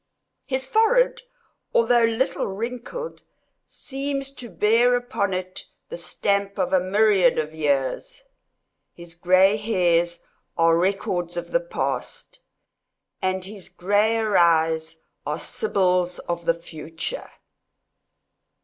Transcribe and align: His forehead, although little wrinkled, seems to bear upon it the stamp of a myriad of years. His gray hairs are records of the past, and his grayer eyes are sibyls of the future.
His 0.47 0.65
forehead, 0.65 1.21
although 1.75 2.05
little 2.05 2.47
wrinkled, 2.47 3.21
seems 3.67 4.31
to 4.31 4.49
bear 4.49 4.95
upon 4.95 5.31
it 5.31 5.67
the 5.89 5.95
stamp 5.95 6.57
of 6.57 6.73
a 6.73 6.79
myriad 6.79 7.37
of 7.37 7.53
years. 7.53 8.23
His 8.95 9.13
gray 9.13 9.57
hairs 9.57 10.23
are 10.57 10.75
records 10.75 11.37
of 11.37 11.51
the 11.51 11.59
past, 11.59 12.39
and 13.21 13.45
his 13.45 13.69
grayer 13.69 14.35
eyes 14.35 15.01
are 15.23 15.37
sibyls 15.37 16.17
of 16.17 16.45
the 16.45 16.55
future. 16.55 17.29